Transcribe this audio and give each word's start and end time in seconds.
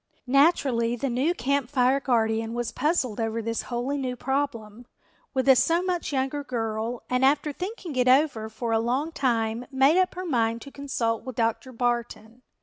Naturally 0.25 0.95
the 0.95 1.11
new 1.11 1.35
Camp 1.35 1.69
Fire 1.69 1.99
guardian 1.99 2.55
was 2.55 2.71
puzzled 2.71 3.21
over 3.21 3.39
this 3.39 3.61
wholly 3.61 3.99
new 3.99 4.15
problem, 4.15 4.87
with 5.35 5.47
a 5.47 5.55
so 5.55 5.83
much 5.83 6.11
younger 6.11 6.43
girl, 6.43 7.03
and 7.07 7.23
after 7.23 7.53
thinking 7.53 7.95
it 7.95 8.07
over 8.07 8.49
for 8.49 8.71
a 8.73 8.79
long 8.79 9.11
time 9.11 9.67
made 9.71 9.97
up 10.01 10.15
her 10.15 10.25
mind 10.25 10.59
to 10.63 10.71
consult 10.71 11.23
with 11.23 11.35
Dr. 11.35 11.71
Barton. 11.71 12.41